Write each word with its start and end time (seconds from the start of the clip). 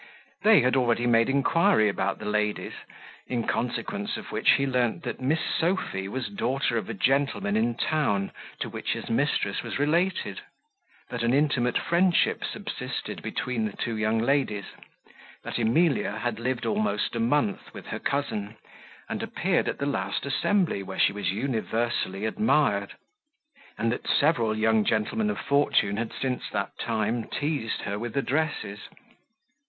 They 0.41 0.61
had 0.61 0.75
already 0.75 1.05
made 1.05 1.29
inquiry 1.29 1.87
about 1.87 2.17
the 2.17 2.25
ladies; 2.25 2.73
in 3.27 3.45
consequence 3.45 4.17
of 4.17 4.31
which 4.31 4.53
he 4.53 4.65
learnt 4.65 5.03
that 5.03 5.21
Miss 5.21 5.41
Sophy 5.59 6.07
was 6.07 6.27
daughter 6.27 6.75
of 6.75 6.89
a 6.89 6.95
gentleman 6.95 7.55
in 7.55 7.75
town 7.75 8.31
to 8.61 8.67
which 8.67 8.93
his 8.93 9.11
mistress 9.11 9.61
was 9.61 9.77
related; 9.77 10.41
that 11.11 11.21
an 11.21 11.35
intimate 11.35 11.77
friendship 11.77 12.43
subsisted 12.43 13.21
between 13.21 13.65
the 13.65 13.77
two 13.77 13.95
young 13.95 14.17
ladies; 14.17 14.65
that 15.43 15.59
Emilia 15.59 16.17
had 16.17 16.39
lived 16.39 16.65
almost 16.65 17.15
a 17.15 17.19
month 17.19 17.71
with 17.71 17.85
her 17.85 17.99
cousin, 17.99 18.55
and 19.07 19.21
appeared 19.21 19.69
at 19.69 19.77
the 19.77 19.85
last 19.85 20.25
assembly, 20.25 20.81
where 20.81 20.97
she 20.97 21.13
was 21.13 21.29
universally 21.31 22.25
admired: 22.25 22.95
and 23.77 23.91
that 23.91 24.07
several 24.07 24.57
young 24.57 24.83
gentlemen 24.83 25.29
of 25.29 25.37
fortune 25.39 25.97
had 25.97 26.11
since 26.11 26.49
that 26.51 26.75
time 26.79 27.25
teased 27.29 27.81
her 27.83 27.99
with 27.99 28.17
addresses. 28.17 28.89